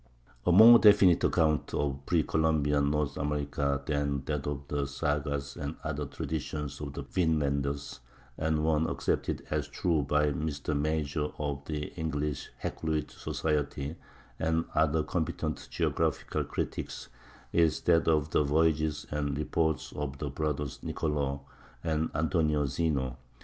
A 0.47 0.51
more 0.51 0.79
definite 0.79 1.23
account 1.25 1.75
of 1.75 2.03
pre 2.07 2.23
Columbian 2.23 2.89
North 2.89 3.17
America 3.17 3.83
than 3.85 4.23
that 4.25 4.47
of 4.47 4.67
the 4.67 4.87
sagas 4.87 5.55
and 5.55 5.75
other 5.83 6.07
traditions 6.07 6.81
of 6.81 6.93
the 6.93 7.03
Vinlanders, 7.03 7.99
and 8.35 8.63
one 8.63 8.89
accepted 8.89 9.45
as 9.51 9.67
true 9.67 10.01
by 10.01 10.31
Mr. 10.31 10.75
Major 10.75 11.27
of 11.37 11.63
the 11.65 11.93
English 11.97 12.49
Hakluyt 12.63 13.11
Society 13.11 13.95
and 14.39 14.65
other 14.73 15.03
competent 15.03 15.67
geographical 15.69 16.45
critics, 16.45 17.09
is 17.53 17.81
that 17.81 18.07
of 18.07 18.31
the 18.31 18.43
voyages 18.43 19.05
and 19.11 19.37
reports 19.37 19.93
of 19.95 20.17
the 20.17 20.31
brothers 20.31 20.79
Nicolò 20.81 21.41
and 21.83 22.09
Antonio 22.15 22.65
Zeno. 22.65 23.17